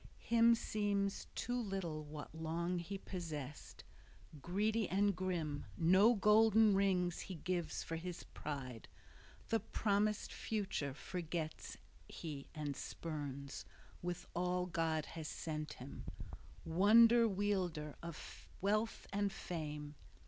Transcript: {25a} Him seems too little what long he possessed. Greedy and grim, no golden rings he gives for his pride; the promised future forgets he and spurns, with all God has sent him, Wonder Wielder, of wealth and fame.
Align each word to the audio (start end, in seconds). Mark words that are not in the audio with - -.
{25a} 0.01 0.07
Him 0.25 0.55
seems 0.55 1.27
too 1.35 1.61
little 1.61 2.03
what 2.03 2.33
long 2.33 2.79
he 2.79 2.97
possessed. 2.97 3.83
Greedy 4.41 4.89
and 4.89 5.15
grim, 5.15 5.65
no 5.77 6.15
golden 6.15 6.73
rings 6.73 7.19
he 7.19 7.35
gives 7.35 7.83
for 7.83 7.97
his 7.97 8.23
pride; 8.23 8.87
the 9.49 9.59
promised 9.59 10.33
future 10.33 10.95
forgets 10.95 11.77
he 12.09 12.47
and 12.55 12.75
spurns, 12.75 13.63
with 14.01 14.25
all 14.33 14.65
God 14.65 15.05
has 15.05 15.27
sent 15.27 15.73
him, 15.73 16.05
Wonder 16.65 17.27
Wielder, 17.27 17.95
of 18.01 18.49
wealth 18.59 19.05
and 19.13 19.31
fame. 19.31 19.93